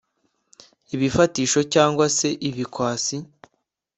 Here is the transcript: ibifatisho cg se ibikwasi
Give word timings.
ibifatisho 0.95 1.59
cg 1.73 1.97
se 2.17 2.29
ibikwasi 2.49 3.17